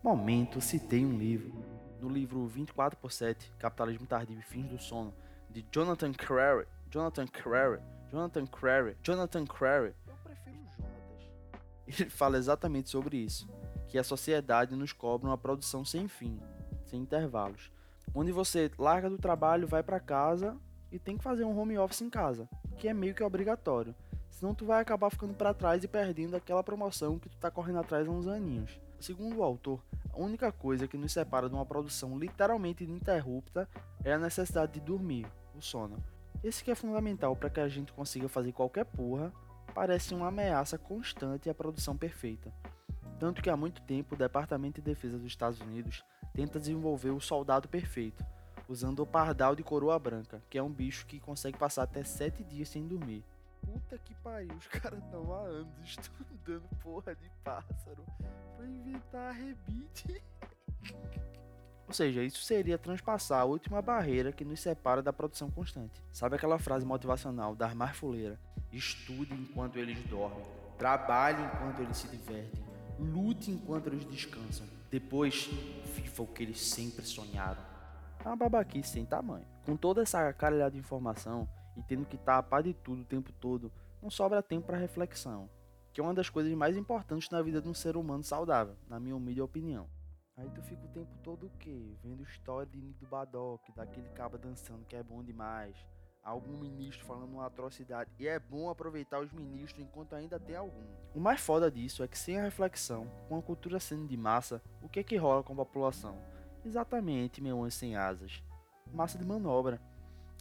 Momento, 0.02 0.62
citei 0.62 1.05
um 1.05 1.19
livro. 1.19 1.52
No 2.00 2.08
livro 2.08 2.47
24 2.47 2.99
por 2.99 3.12
7, 3.12 3.52
Capitalismo 3.58 4.06
Tardio 4.06 4.38
e 4.38 4.43
Fins 4.43 4.67
do 4.67 4.79
Sono, 4.79 5.12
de 5.50 5.62
Jonathan 5.70 6.11
Crary. 6.14 6.67
Jonathan 6.91 7.26
Crary. 7.26 7.81
Jonathan 8.11 8.47
Crary. 8.47 8.97
Jonathan 9.02 9.44
Crary. 9.44 9.93
Eu 10.08 10.14
prefiro 10.25 10.56
Jonatas. 10.75 11.29
Ele 11.87 12.08
fala 12.08 12.38
exatamente 12.38 12.88
sobre 12.88 13.19
isso. 13.19 13.47
Que 13.88 13.99
a 13.99 14.02
sociedade 14.02 14.75
nos 14.75 14.91
cobra 14.94 15.29
uma 15.29 15.37
produção 15.37 15.85
sem 15.85 16.08
fim, 16.08 16.41
sem 16.87 17.02
intervalos. 17.02 17.70
Onde 18.14 18.32
você 18.32 18.70
larga 18.79 19.11
do 19.11 19.19
trabalho, 19.19 19.69
vai 19.69 19.82
para 19.82 20.00
casa 20.00 20.56
e 20.91 20.99
tem 20.99 21.19
que 21.19 21.23
fazer 21.23 21.44
um 21.44 21.58
home 21.58 21.76
office 21.76 22.00
em 22.00 22.08
casa, 22.08 22.49
que 22.79 22.88
é 22.88 22.94
meio 22.94 23.14
que 23.14 23.23
obrigatório. 23.23 23.94
Senão 24.31 24.55
tu 24.55 24.64
vai 24.64 24.81
acabar 24.81 25.11
ficando 25.11 25.35
para 25.35 25.52
trás 25.52 25.85
e 25.85 25.88
perdendo 25.88 26.37
aquela 26.37 26.64
promoção 26.64 27.19
que 27.19 27.29
tu 27.29 27.37
tá 27.37 27.50
correndo 27.50 27.81
atrás 27.81 28.08
há 28.08 28.11
uns 28.11 28.26
aninhos. 28.26 28.81
Segundo 29.00 29.38
o 29.38 29.43
autor, 29.43 29.82
a 30.12 30.20
única 30.20 30.52
coisa 30.52 30.87
que 30.87 30.99
nos 30.99 31.12
separa 31.12 31.49
de 31.49 31.55
uma 31.55 31.64
produção 31.64 32.19
literalmente 32.19 32.85
ininterrupta 32.85 33.67
é 34.05 34.12
a 34.12 34.19
necessidade 34.19 34.73
de 34.73 34.81
dormir, 34.81 35.26
o 35.55 35.62
sono. 35.62 35.97
Esse 36.45 36.62
que 36.62 36.71
é 36.71 36.75
fundamental 36.75 37.35
para 37.35 37.49
que 37.49 37.61
a 37.61 37.69
gente 37.69 37.95
consiga 37.95 38.28
fazer 38.28 38.52
qualquer 38.52 38.85
porra, 38.85 39.33
parece 39.75 40.14
uma 40.14 40.28
ameaça 40.28 40.76
constante 40.76 41.49
à 41.49 41.54
produção 41.54 41.97
perfeita. 41.97 42.52
Tanto 43.19 43.40
que 43.40 43.49
há 43.49 43.57
muito 43.57 43.80
tempo 43.83 44.14
o 44.14 44.19
Departamento 44.19 44.83
de 44.83 44.90
Defesa 44.90 45.16
dos 45.16 45.26
Estados 45.26 45.61
Unidos 45.62 46.02
tenta 46.35 46.61
desenvolver 46.61 47.11
o 47.11 47.21
soldado 47.21 47.71
perfeito, 47.71 48.23
usando 48.69 49.00
o 49.00 49.07
pardal 49.07 49.57
de 49.57 49.62
coroa 49.62 49.99
branca, 49.99 50.42
que 50.50 50.59
é 50.59 50.62
um 50.62 50.71
bicho 50.71 51.07
que 51.07 51.19
consegue 51.19 51.57
passar 51.57 51.85
até 51.85 52.04
7 52.04 52.45
dias 52.45 52.69
sem 52.69 52.87
dormir. 52.87 53.25
Puta 53.62 53.99
que 53.99 54.14
pariu, 54.17 54.55
os 54.57 54.67
caras 54.69 55.02
estão 55.02 55.33
há 55.33 55.40
anos 55.40 55.79
estudando 55.85 56.69
porra 56.83 57.14
de 57.14 57.31
pássaro 57.45 58.05
pra 58.57 58.67
inventar 58.67 59.35
rebite. 59.35 60.23
Ou 61.90 61.95
seja, 61.95 62.23
isso 62.23 62.40
seria 62.43 62.79
transpassar 62.79 63.40
a 63.40 63.45
última 63.45 63.83
barreira 63.83 64.31
que 64.31 64.45
nos 64.45 64.61
separa 64.61 65.02
da 65.02 65.12
produção 65.12 65.50
constante. 65.50 66.00
Sabe 66.12 66.37
aquela 66.37 66.57
frase 66.57 66.87
motivacional 66.87 67.57
da 67.57 67.67
Armar 67.67 67.97
Fuleira? 67.97 68.38
Estude 68.73 69.35
enquanto 69.35 69.76
eles 69.76 69.99
dormem, 70.05 70.45
trabalhe 70.79 71.43
enquanto 71.43 71.81
eles 71.83 71.97
se 71.97 72.07
divertem, 72.07 72.64
lute 72.97 73.50
enquanto 73.50 73.88
eles 73.88 74.05
descansam. 74.05 74.64
Depois, 74.88 75.50
viva 75.97 76.23
o 76.23 76.29
que 76.29 76.45
eles 76.45 76.61
sempre 76.61 77.05
sonharam. 77.05 77.61
É 78.25 78.29
uma 78.29 78.37
babaquice 78.37 78.90
sem 78.90 79.05
tamanho. 79.05 79.45
Com 79.67 79.76
toda 79.76 80.02
essa 80.02 80.33
caralhada 80.33 80.71
de 80.71 80.79
informação, 80.79 81.49
e 81.77 81.83
tendo 81.83 82.07
que 82.07 82.17
estar 82.17 82.39
a 82.39 82.43
par 82.43 82.62
de 82.62 82.75
tudo 82.75 83.03
o 83.03 83.05
tempo 83.05 83.33
todo, 83.33 83.73
não 84.03 84.11
sobra 84.11 84.43
tempo 84.43 84.67
para 84.67 84.77
reflexão, 84.77 85.49
que 85.93 86.00
é 86.00 86.05
uma 86.05 86.15
das 86.15 86.29
coisas 86.29 86.53
mais 86.55 86.77
importantes 86.77 87.31
na 87.31 87.43
vida 87.43 87.61
de 87.61 87.69
um 87.69 87.75
ser 87.75 87.97
humano 87.97 88.23
saudável, 88.23 88.77
na 88.89 88.99
minha 88.99 89.17
humilde 89.17 89.43
opinião. 89.43 89.89
Aí 90.37 90.49
tu 90.50 90.62
fica 90.62 90.85
o 90.85 90.89
tempo 90.89 91.11
todo 91.23 91.47
o 91.47 91.50
quê? 91.59 91.95
Vendo 92.03 92.23
história 92.23 92.67
de 92.67 92.81
Nido 92.81 93.07
Badoc, 93.07 93.61
daquele 93.77 94.09
caba 94.11 94.39
dançando 94.39 94.87
que 94.87 94.97
é 94.97 95.03
bom 95.03 95.23
demais, 95.23 95.77
algum 96.23 96.57
ministro 96.57 97.05
falando 97.05 97.33
uma 97.33 97.47
atrocidade, 97.47 98.11
e 98.19 98.27
é 98.27 98.39
bom 98.39 98.71
aproveitar 98.71 99.21
os 99.21 99.33
ministros 99.33 99.85
enquanto 99.85 100.15
ainda 100.15 100.39
tem 100.39 100.57
algum. 100.57 100.85
O 101.15 101.21
mais 101.21 101.41
foda 101.41 101.71
disso 101.71 102.03
é 102.03 102.09
que 102.09 102.19
sem 102.19 102.39
a 102.39 102.43
reflexão, 102.43 103.07
com 103.29 103.37
a 103.37 103.43
cultura 103.43 103.79
sendo 103.81 104.07
de 104.07 104.17
massa, 104.17 104.62
o 104.83 104.89
que 104.89 105.00
é 105.00 105.03
que 105.03 105.17
rola 105.17 105.43
com 105.43 105.53
a 105.53 105.57
população? 105.57 106.17
Exatamente, 106.65 107.43
meu 107.43 107.62
anjo 107.62 107.77
sem 107.77 107.97
asas. 107.97 108.43
Massa 108.93 109.19
de 109.19 109.25
manobra. 109.25 109.81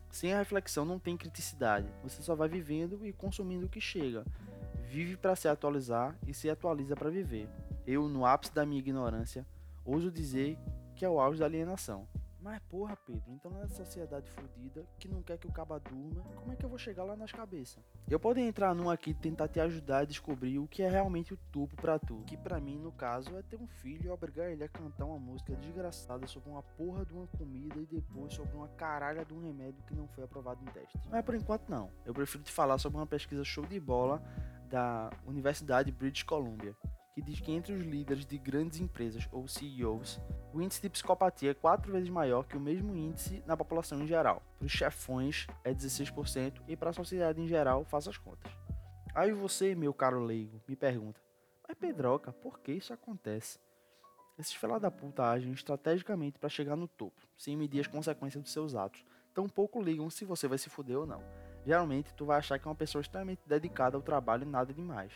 Sem 0.10 0.34
a 0.34 0.40
reflexão 0.40 0.86
não 0.86 1.00
tem 1.00 1.16
criticidade. 1.16 1.88
Você 2.04 2.22
só 2.22 2.36
vai 2.36 2.50
vivendo 2.50 3.06
e 3.06 3.14
consumindo 3.14 3.68
o 3.68 3.70
que 3.70 3.80
chega. 3.80 4.26
Vive 4.88 5.16
para 5.16 5.36
se 5.36 5.48
atualizar 5.48 6.18
e 6.28 6.34
se 6.34 6.50
atualiza 6.50 6.96
para 6.96 7.12
viver. 7.12 7.48
Eu, 7.86 8.08
no 8.08 8.26
ápice 8.26 8.54
da 8.54 8.66
minha 8.66 8.80
ignorância, 8.80 9.46
ouso 9.86 10.12
dizer 10.12 10.58
que 10.96 11.06
é 11.06 11.10
o 11.10 11.20
auge 11.20 11.40
da 11.40 11.46
alienação. 11.46 12.08
Mas 12.50 12.64
porra, 12.64 12.98
Pedro, 13.06 13.32
então 13.32 13.52
nessa 13.52 13.86
sociedade 13.86 14.28
fodida 14.32 14.84
que 14.98 15.08
não 15.08 15.22
quer 15.22 15.38
que 15.38 15.46
o 15.46 15.52
caba 15.52 15.80
durma, 15.80 16.24
como 16.34 16.52
é 16.52 16.56
que 16.56 16.66
eu 16.66 16.70
vou 16.70 16.80
chegar 16.80 17.04
lá 17.04 17.16
nas 17.16 17.32
cabeças? 17.32 17.84
Eu 18.10 18.20
posso 18.20 18.40
entrar 18.40 18.74
num 18.74 18.90
aqui 18.90 19.14
tentar 19.14 19.48
te 19.48 19.60
ajudar 19.60 20.00
a 20.00 20.06
descobrir 20.06 20.58
o 20.58 20.68
que 20.68 20.82
é 20.82 20.90
realmente 20.90 21.32
o 21.32 21.38
topo 21.52 21.76
para 21.76 22.00
tu. 22.00 22.24
Que 22.26 22.36
para 22.36 22.60
mim, 22.60 22.80
no 22.80 22.92
caso, 22.92 23.38
é 23.38 23.44
ter 23.44 23.56
um 23.56 23.68
filho 23.68 24.08
e 24.08 24.10
obrigar 24.10 24.50
ele 24.50 24.64
a 24.64 24.68
cantar 24.68 25.06
uma 25.06 25.20
música 25.20 25.56
desgraçada 25.58 26.26
sobre 26.26 26.50
uma 26.50 26.64
porra 26.64 27.06
de 27.06 27.14
uma 27.14 27.28
comida 27.28 27.80
e 27.80 27.86
depois 27.86 28.34
sobre 28.34 28.56
uma 28.56 28.68
caralha 28.70 29.24
de 29.24 29.32
um 29.32 29.40
remédio 29.40 29.84
que 29.84 29.94
não 29.94 30.08
foi 30.08 30.24
aprovado 30.24 30.60
em 30.64 30.72
teste. 30.72 30.98
Mas 31.08 31.24
por 31.24 31.36
enquanto 31.36 31.70
não. 31.70 31.92
Eu 32.04 32.16
prefiro 32.16 32.44
te 32.44 32.52
falar 32.52 32.80
sobre 32.80 32.98
uma 32.98 33.06
pesquisa 33.06 33.44
show 33.44 33.64
de 33.64 33.80
bola 33.80 34.24
da 34.72 35.12
Universidade 35.28 35.92
British 35.92 36.24
Columbia 36.24 36.76
que 37.20 37.22
diz 37.22 37.42
que 37.42 37.52
entre 37.52 37.74
os 37.74 37.84
líderes 37.84 38.26
de 38.26 38.38
grandes 38.38 38.80
empresas 38.80 39.28
ou 39.30 39.46
CEOs, 39.46 40.22
o 40.54 40.62
índice 40.62 40.82
de 40.82 40.90
psicopatia 40.90 41.52
é 41.52 41.54
quatro 41.54 41.92
vezes 41.92 42.10
maior 42.10 42.44
que 42.44 42.56
o 42.56 42.62
mesmo 42.62 42.96
índice 42.96 43.44
na 43.46 43.58
população 43.58 44.02
em 44.02 44.08
geral. 44.08 44.42
Para 44.58 44.66
os 44.66 44.72
chefões 44.72 45.46
é 45.64 45.74
16% 45.74 46.62
e 46.66 46.78
para 46.78 46.92
a 46.92 46.94
sociedade 46.94 47.42
em 47.42 47.48
geral, 47.48 47.84
faça 47.84 48.10
as 48.10 48.18
contas. 48.18 48.50
Aí 49.14 49.34
você, 49.34 49.76
meu 49.76 49.94
caro 49.94 50.24
leigo, 50.24 50.62
me 50.66 50.78
pergunta: 50.78 51.20
Mas 51.68 51.78
Pedroca, 51.78 52.32
por 52.32 52.60
que 52.60 52.72
isso 52.72 52.94
acontece? 52.94 53.60
Esses 54.38 54.54
filha 54.54 54.80
da 54.80 54.90
puta 54.90 55.24
agem 55.24 55.52
estrategicamente 55.52 56.40
para 56.40 56.48
chegar 56.48 56.78
no 56.78 56.88
topo, 56.88 57.22
sem 57.38 57.58
medir 57.58 57.82
as 57.82 57.88
consequências 57.88 58.42
dos 58.42 58.54
seus 58.54 58.76
atos. 58.76 59.04
Tão 59.34 59.50
pouco 59.50 59.82
ligam 59.82 60.10
se 60.10 60.24
você 60.24 60.48
vai 60.48 60.58
se 60.58 60.70
fuder 60.70 60.98
ou 60.98 61.06
não. 61.06 61.22
Geralmente, 61.66 62.14
tu 62.14 62.26
vai 62.26 62.38
achar 62.38 62.58
que 62.58 62.66
é 62.66 62.70
uma 62.70 62.76
pessoa 62.76 63.02
extremamente 63.02 63.42
dedicada 63.46 63.98
ao 63.98 64.02
trabalho 64.02 64.44
e 64.44 64.50
nada 64.50 64.74
demais. 64.74 65.12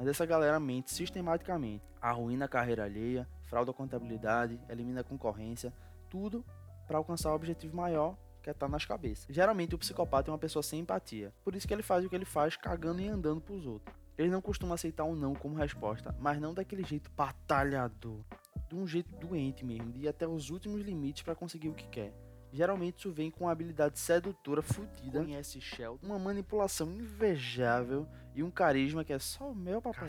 Mas 0.00 0.08
essa 0.08 0.24
galera 0.24 0.58
mente 0.58 0.90
sistematicamente, 0.90 1.84
arruína 2.00 2.46
a 2.46 2.48
carreira 2.48 2.84
alheia, 2.84 3.28
frauda 3.42 3.70
a 3.70 3.74
contabilidade, 3.74 4.58
elimina 4.66 5.02
a 5.02 5.04
concorrência, 5.04 5.74
tudo 6.08 6.42
para 6.86 6.96
alcançar 6.96 7.30
o 7.30 7.34
objetivo 7.34 7.76
maior 7.76 8.16
que 8.42 8.48
é 8.48 8.52
estar 8.52 8.64
tá 8.64 8.72
nas 8.72 8.86
cabeças. 8.86 9.26
Geralmente 9.28 9.74
o 9.74 9.78
psicopata 9.78 10.30
é 10.30 10.32
uma 10.32 10.38
pessoa 10.38 10.62
sem 10.62 10.80
empatia, 10.80 11.34
por 11.44 11.54
isso 11.54 11.68
que 11.68 11.74
ele 11.74 11.82
faz 11.82 12.02
o 12.02 12.08
que 12.08 12.14
ele 12.14 12.24
faz 12.24 12.56
cagando 12.56 13.02
e 13.02 13.08
andando 13.08 13.42
pros 13.42 13.66
outros. 13.66 13.94
Ele 14.16 14.30
não 14.30 14.40
costuma 14.40 14.74
aceitar 14.74 15.04
um 15.04 15.14
não 15.14 15.34
como 15.34 15.54
resposta, 15.54 16.16
mas 16.18 16.40
não 16.40 16.54
daquele 16.54 16.82
jeito 16.82 17.10
batalhador, 17.10 18.24
de 18.70 18.76
um 18.76 18.86
jeito 18.86 19.14
doente 19.16 19.66
mesmo, 19.66 19.92
de 19.92 20.04
ir 20.04 20.08
até 20.08 20.26
os 20.26 20.48
últimos 20.48 20.80
limites 20.80 21.22
para 21.22 21.34
conseguir 21.34 21.68
o 21.68 21.74
que 21.74 21.86
quer. 21.88 22.14
Geralmente 22.52 22.98
isso 22.98 23.12
vem 23.12 23.30
com 23.30 23.44
uma 23.44 23.52
habilidade 23.52 23.98
sedutora 23.98 24.60
fodida, 24.62 25.20
conhece 25.20 25.60
Sheldon, 25.60 26.06
uma 26.06 26.18
manipulação 26.18 26.90
invejável 26.90 28.08
e 28.40 28.42
um 28.42 28.50
carisma 28.50 29.04
que 29.04 29.12
é 29.12 29.18
só 29.18 29.50
o 29.50 29.54
meu 29.54 29.80
papai. 29.82 30.08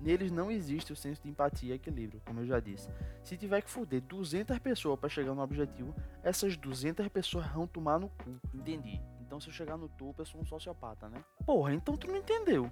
Neles 0.00 0.30
não 0.30 0.50
existe 0.50 0.92
o 0.92 0.96
senso 0.96 1.22
de 1.22 1.30
empatia 1.30 1.72
e 1.72 1.76
equilíbrio, 1.76 2.20
como 2.26 2.40
eu 2.40 2.46
já 2.46 2.58
disse. 2.58 2.88
Se 3.22 3.36
tiver 3.36 3.62
que 3.62 3.70
foder 3.70 4.02
200 4.02 4.58
pessoas 4.58 4.98
para 4.98 5.08
chegar 5.08 5.34
no 5.34 5.40
objetivo, 5.40 5.94
essas 6.22 6.56
200 6.56 7.06
pessoas 7.08 7.46
vão 7.46 7.66
tomar 7.66 7.98
no 7.98 8.08
cu. 8.08 8.40
Entendi. 8.52 9.00
Então 9.20 9.40
se 9.40 9.48
eu 9.48 9.52
chegar 9.52 9.76
no 9.76 9.88
topo, 9.88 10.20
eu 10.20 10.26
sou 10.26 10.40
um 10.40 10.44
sociopata, 10.44 11.08
né? 11.08 11.24
Porra, 11.46 11.72
então 11.72 11.96
tu 11.96 12.08
não 12.08 12.16
entendeu. 12.16 12.70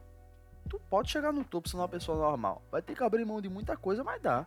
Tu 0.69 0.79
pode 0.91 1.11
chegar 1.11 1.33
no 1.33 1.45
topo 1.45 1.69
sendo 1.69 1.81
uma 1.81 1.89
pessoa 1.89 2.19
normal. 2.19 2.63
Vai 2.71 2.83
ter 2.83 2.97
que 2.97 3.05
abrir 3.05 3.25
mão 3.25 3.41
de 3.41 3.49
muita 3.49 3.77
coisa, 3.77 4.03
mas 4.03 4.21
dá. 4.21 4.47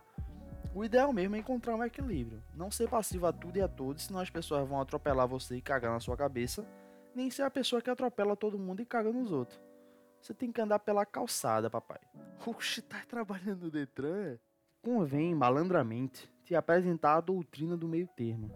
O 0.74 0.84
ideal 0.84 1.12
mesmo 1.12 1.34
é 1.34 1.38
encontrar 1.38 1.74
um 1.74 1.82
equilíbrio. 1.82 2.42
Não 2.54 2.70
ser 2.70 2.88
passivo 2.88 3.26
a 3.26 3.32
tudo 3.32 3.56
e 3.56 3.62
a 3.62 3.68
todos, 3.68 4.04
senão 4.04 4.20
as 4.20 4.28
pessoas 4.28 4.68
vão 4.68 4.80
atropelar 4.80 5.26
você 5.26 5.56
e 5.56 5.62
cagar 5.62 5.92
na 5.92 6.00
sua 6.00 6.16
cabeça, 6.16 6.66
nem 7.14 7.30
ser 7.30 7.42
a 7.42 7.50
pessoa 7.50 7.80
que 7.80 7.88
atropela 7.88 8.36
todo 8.36 8.58
mundo 8.58 8.82
e 8.82 8.84
caga 8.84 9.10
nos 9.10 9.32
outros. 9.32 9.65
Você 10.20 10.34
tem 10.34 10.50
que 10.50 10.60
andar 10.60 10.78
pela 10.78 11.06
calçada, 11.06 11.70
papai. 11.70 12.00
Oxi, 12.46 12.82
tá 12.82 13.02
trabalhando 13.08 13.64
no 13.64 13.70
Detran? 13.70 14.38
Convém, 14.82 15.34
malandramente, 15.34 16.30
te 16.44 16.54
apresentar 16.54 17.16
a 17.16 17.20
doutrina 17.20 17.76
do 17.76 17.88
meio 17.88 18.06
termo. 18.08 18.50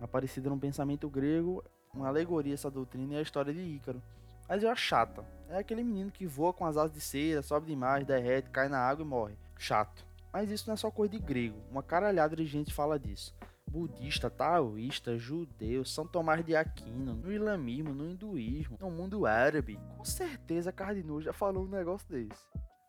Aparecida 0.00 0.48
no 0.50 0.58
pensamento 0.58 1.08
grego, 1.08 1.64
uma 1.94 2.08
alegoria 2.08 2.54
essa 2.54 2.70
doutrina 2.70 3.14
é 3.14 3.18
a 3.18 3.22
história 3.22 3.52
de 3.52 3.60
Ícaro. 3.60 4.02
Mas 4.48 4.64
é 4.64 4.74
chata. 4.74 5.24
É 5.48 5.58
aquele 5.58 5.82
menino 5.82 6.10
que 6.10 6.26
voa 6.26 6.52
com 6.52 6.64
as 6.64 6.76
asas 6.76 6.92
de 6.92 7.00
cera, 7.00 7.42
sobe 7.42 7.66
demais, 7.66 8.06
derrete, 8.06 8.50
cai 8.50 8.68
na 8.68 8.78
água 8.78 9.04
e 9.04 9.08
morre. 9.08 9.38
Chato. 9.56 10.06
Mas 10.32 10.50
isso 10.50 10.66
não 10.66 10.74
é 10.74 10.76
só 10.76 10.90
coisa 10.90 11.12
de 11.12 11.18
grego, 11.18 11.58
uma 11.70 11.82
caralhada 11.82 12.36
de 12.36 12.44
gente 12.46 12.72
fala 12.72 12.98
disso. 12.98 13.34
Budista, 13.68 14.30
taoísta, 14.30 15.18
judeu, 15.18 15.84
São 15.84 16.06
Tomás 16.06 16.44
de 16.44 16.56
Aquino, 16.56 17.14
no 17.14 17.32
islamismo, 17.32 17.92
no 17.92 18.10
hinduísmo, 18.10 18.78
no 18.80 18.90
mundo 18.90 19.26
árabe. 19.26 19.78
Com 19.96 20.04
certeza 20.04 20.72
Cardinal 20.72 21.20
já 21.20 21.32
falou 21.32 21.64
um 21.64 21.68
negócio 21.68 22.08
desse. 22.08 22.46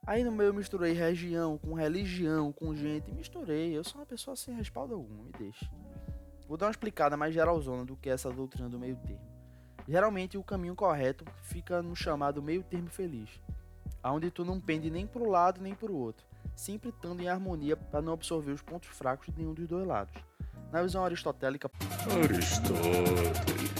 Aí 0.07 0.23
no 0.23 0.31
meio 0.31 0.47
eu 0.47 0.53
misturei 0.53 0.93
região 0.93 1.57
com 1.57 1.73
religião, 1.73 2.51
com 2.53 2.73
gente, 2.73 3.11
misturei. 3.11 3.77
Eu 3.77 3.83
sou 3.83 3.99
uma 3.99 4.05
pessoa 4.05 4.35
sem 4.35 4.55
respaldo 4.55 4.93
algum, 4.93 5.23
me 5.23 5.31
deixa. 5.37 5.69
Vou 6.47 6.57
dar 6.57 6.67
uma 6.67 6.71
explicada 6.71 7.17
mais 7.17 7.33
geralzona 7.33 7.83
do 7.85 7.97
que 7.97 8.09
essa 8.09 8.31
doutrina 8.31 8.69
do 8.69 8.79
meio 8.79 8.95
termo. 8.95 9.27
Geralmente 9.87 10.37
o 10.37 10.43
caminho 10.43 10.75
correto 10.75 11.25
fica 11.43 11.81
no 11.81 11.95
chamado 11.95 12.41
meio 12.41 12.63
termo 12.63 12.89
feliz, 12.89 13.29
aonde 14.01 14.31
tu 14.31 14.45
não 14.45 14.61
pende 14.61 14.89
nem 14.89 15.05
pro 15.05 15.29
lado 15.29 15.61
nem 15.61 15.75
pro 15.75 15.93
outro 15.93 16.29
sempre 16.59 16.89
estando 16.89 17.21
em 17.21 17.29
harmonia 17.29 17.77
para 17.77 18.01
não 18.01 18.13
absorver 18.13 18.51
os 18.51 18.61
pontos 18.61 18.89
fracos 18.89 19.27
de 19.27 19.37
nenhum 19.37 19.53
dos 19.53 19.65
dois 19.67 19.87
lados. 19.87 20.13
Na 20.71 20.83
visão 20.83 21.03
aristotélica, 21.03 21.69
Aristóteles, 22.23 23.73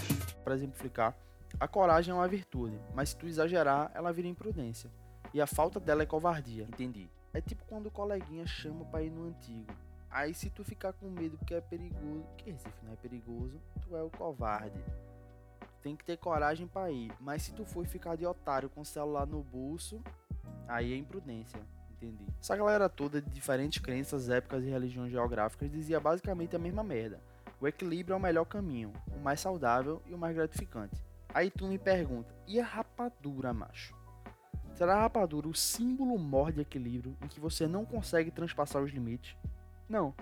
para 0.43 0.55
exemplificar, 0.55 1.15
a 1.59 1.67
coragem 1.67 2.11
é 2.11 2.15
uma 2.15 2.27
virtude, 2.27 2.79
mas 2.95 3.09
se 3.09 3.15
tu 3.15 3.27
exagerar, 3.27 3.91
ela 3.93 4.11
vira 4.11 4.27
imprudência. 4.27 4.89
E 5.31 5.39
a 5.39 5.45
falta 5.45 5.79
dela 5.79 6.01
é 6.01 6.05
covardia. 6.07 6.63
Entendi. 6.63 7.07
É 7.31 7.39
tipo 7.39 7.63
quando 7.65 7.85
o 7.85 7.91
coleguinha 7.91 8.47
chama 8.47 8.85
para 8.85 9.03
ir 9.03 9.11
no 9.11 9.27
antigo. 9.27 9.71
Aí 10.09 10.33
se 10.33 10.49
tu 10.49 10.63
ficar 10.63 10.93
com 10.93 11.07
medo 11.09 11.37
porque 11.37 11.53
é 11.53 11.61
perigoso, 11.61 12.25
que 12.35 12.49
Recife 12.49 12.83
não 12.83 12.93
é 12.93 12.95
perigoso, 12.95 13.61
tu 13.83 13.95
é 13.95 14.01
o 14.01 14.09
covarde. 14.09 14.83
Tem 15.83 15.95
que 15.95 16.03
ter 16.03 16.17
coragem 16.17 16.67
para 16.67 16.89
ir, 16.89 17.11
mas 17.19 17.43
se 17.43 17.53
tu 17.53 17.63
for 17.63 17.85
ficar 17.85 18.15
de 18.17 18.25
otário 18.25 18.67
com 18.67 18.81
o 18.81 18.85
celular 18.85 19.27
no 19.27 19.43
bolso, 19.43 20.01
aí 20.67 20.91
é 20.91 20.97
imprudência. 20.97 21.61
Entendi. 22.01 22.25
Essa 22.39 22.55
galera 22.55 22.87
toda 22.87 23.21
de 23.21 23.29
diferentes 23.29 23.81
crenças, 23.81 24.29
épocas 24.29 24.63
e 24.63 24.69
religiões 24.69 25.11
geográficas 25.11 25.69
dizia 25.69 25.99
basicamente 25.99 26.55
a 26.55 26.59
mesma 26.59 26.81
merda. 26.81 27.21
O 27.59 27.67
equilíbrio 27.67 28.13
é 28.13 28.17
o 28.17 28.21
melhor 28.21 28.45
caminho, 28.45 28.93
o 29.13 29.19
mais 29.19 29.41
saudável 29.41 30.01
e 30.07 30.13
o 30.13 30.17
mais 30.17 30.33
gratificante. 30.33 31.03
Aí 31.33 31.51
tu 31.51 31.67
me 31.67 31.77
pergunta, 31.77 32.33
e 32.47 32.59
a 32.59 32.63
rapadura, 32.63 33.53
macho? 33.53 33.93
Será 34.75 34.95
a 34.95 35.01
rapadura 35.01 35.47
o 35.47 35.53
símbolo 35.53 36.17
maior 36.17 36.53
de 36.53 36.61
equilíbrio 36.61 37.17
em 37.21 37.27
que 37.27 37.39
você 37.39 37.67
não 37.67 37.83
consegue 37.83 38.31
transpassar 38.31 38.81
os 38.81 38.91
limites? 38.91 39.35
Não. 39.89 40.15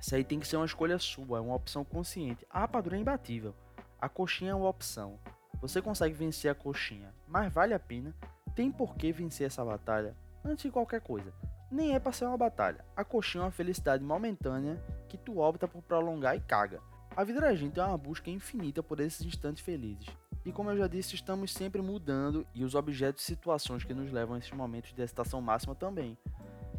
Isso 0.00 0.16
aí 0.16 0.24
tem 0.24 0.40
que 0.40 0.48
ser 0.48 0.56
uma 0.56 0.66
escolha 0.66 0.98
sua, 0.98 1.38
é 1.38 1.40
uma 1.40 1.54
opção 1.54 1.84
consciente. 1.84 2.44
A 2.50 2.60
rapadura 2.60 2.96
é 2.96 3.00
imbatível. 3.00 3.54
A 4.00 4.08
coxinha 4.08 4.50
é 4.50 4.54
uma 4.54 4.68
opção. 4.68 5.20
Você 5.60 5.80
consegue 5.80 6.14
vencer 6.14 6.50
a 6.50 6.54
coxinha, 6.54 7.14
mas 7.28 7.52
vale 7.52 7.72
a 7.72 7.78
pena? 7.78 8.12
Tem 8.54 8.70
por 8.70 8.96
que 8.96 9.12
vencer 9.12 9.46
essa 9.46 9.64
batalha? 9.64 10.16
Antes 10.44 10.64
de 10.64 10.70
qualquer 10.70 11.00
coisa. 11.00 11.32
Nem 11.70 11.94
é 11.94 11.98
para 11.98 12.12
ser 12.12 12.26
uma 12.26 12.36
batalha. 12.36 12.84
A 12.94 13.02
coxinha 13.02 13.42
é 13.42 13.44
uma 13.46 13.50
felicidade 13.50 14.04
momentânea 14.04 14.80
que 15.08 15.16
tu 15.16 15.38
opta 15.38 15.66
por 15.66 15.82
prolongar 15.82 16.36
e 16.36 16.40
caga. 16.40 16.80
A 17.16 17.24
vida 17.24 17.40
da 17.40 17.54
gente 17.54 17.80
é 17.80 17.84
uma 17.84 17.96
busca 17.96 18.30
infinita 18.30 18.82
por 18.82 19.00
esses 19.00 19.24
instantes 19.24 19.64
felizes. 19.64 20.06
E 20.44 20.52
como 20.52 20.70
eu 20.70 20.76
já 20.76 20.86
disse, 20.86 21.14
estamos 21.14 21.52
sempre 21.52 21.80
mudando 21.80 22.46
e 22.54 22.64
os 22.64 22.74
objetos 22.74 23.22
e 23.22 23.26
situações 23.26 23.82
que 23.82 23.94
nos 23.94 24.12
levam 24.12 24.34
a 24.34 24.38
esses 24.38 24.50
momentos 24.50 24.92
de 24.92 25.00
excitação 25.00 25.40
máxima 25.40 25.74
também. 25.74 26.18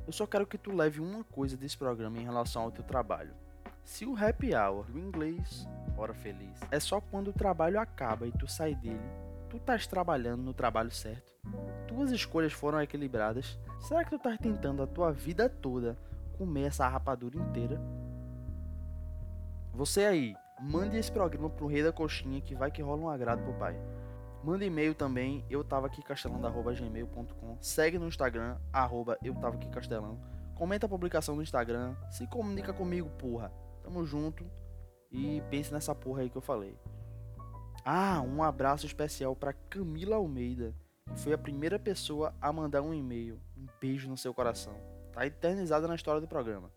Eu 0.05 0.13
só 0.13 0.27
quero 0.27 0.45
que 0.45 0.57
tu 0.57 0.71
leve 0.71 0.99
uma 0.99 1.23
coisa 1.23 1.57
desse 1.57 1.75
programa 1.75 2.19
em 2.19 2.23
relação 2.23 2.61
ao 2.61 2.71
teu 2.71 2.83
trabalho. 2.83 3.33
Se 3.83 4.05
o 4.05 4.15
happy 4.15 4.53
hour 4.55 4.85
do 4.85 4.99
inglês, 4.99 5.67
hora 5.97 6.13
feliz, 6.13 6.59
é 6.69 6.79
só 6.79 7.01
quando 7.01 7.29
o 7.29 7.33
trabalho 7.33 7.79
acaba 7.79 8.27
e 8.27 8.31
tu 8.31 8.47
sai 8.47 8.75
dele, 8.75 8.99
tu 9.45 9.57
estás 9.57 9.87
trabalhando 9.87 10.43
no 10.43 10.53
trabalho 10.53 10.91
certo? 10.91 11.33
Tuas 11.87 12.11
escolhas 12.11 12.53
foram 12.53 12.81
equilibradas? 12.81 13.57
Será 13.79 14.03
que 14.03 14.09
tu 14.09 14.15
estás 14.15 14.37
tentando 14.37 14.81
a 14.83 14.87
tua 14.87 15.11
vida 15.11 15.49
toda 15.49 15.97
comer 16.37 16.63
essa 16.63 16.87
rapadura 16.87 17.37
inteira? 17.37 17.79
Você 19.73 20.05
aí, 20.05 20.35
mande 20.59 20.97
esse 20.97 21.11
programa 21.11 21.49
pro 21.49 21.67
Rei 21.67 21.83
da 21.83 21.91
Coxinha 21.91 22.41
que 22.41 22.55
vai 22.55 22.71
que 22.71 22.81
rola 22.81 23.01
um 23.01 23.09
agrado 23.09 23.43
pro 23.43 23.53
pai. 23.53 23.77
Manda 24.43 24.63
e-mail 24.63 24.93
também, 24.93 25.43
eu 25.49 25.63
tava 25.63 25.87
aqui 25.87 26.01
castelão.gmail.com. 26.01 27.57
Segue 27.59 27.97
no 27.97 28.07
Instagram, 28.07 28.57
arroba 28.71 29.17
eu 29.23 29.33
tava 29.35 29.55
aqui 29.55 29.67
castelão. 29.69 30.19
Comenta 30.53 30.85
a 30.85 30.89
publicação 30.89 31.35
no 31.35 31.41
Instagram, 31.41 31.95
se 32.11 32.27
comunica 32.27 32.71
comigo, 32.71 33.09
porra. 33.17 33.51
Tamo 33.83 34.05
junto 34.05 34.45
e 35.11 35.41
pense 35.49 35.73
nessa 35.73 35.93
porra 35.93 36.21
aí 36.21 36.29
que 36.29 36.37
eu 36.37 36.41
falei. 36.41 36.77
Ah, 37.87 38.19
um 38.19 38.41
abraço 38.41 38.87
especial 38.87 39.35
para 39.35 39.53
Camila 39.53 40.15
Almeida, 40.15 40.73
que 41.13 41.19
foi 41.19 41.33
a 41.33 41.37
primeira 41.37 41.77
pessoa 41.77 42.33
a 42.41 42.51
mandar 42.51 42.81
um 42.81 42.91
e-mail. 42.91 43.39
Um 43.55 43.67
beijo 43.79 44.09
no 44.09 44.17
seu 44.17 44.33
coração. 44.33 44.73
Tá 45.13 45.23
eternizada 45.23 45.87
na 45.87 45.93
história 45.93 46.19
do 46.19 46.27
programa. 46.27 46.71